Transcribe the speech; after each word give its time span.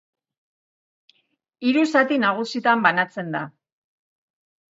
Hiru 1.67 1.83
zati 1.97 2.17
nagusitan 2.23 2.83
banatzen 2.87 3.29
da. 3.37 3.45